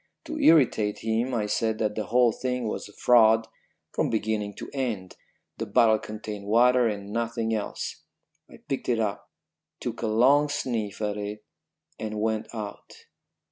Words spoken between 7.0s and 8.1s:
nothing else.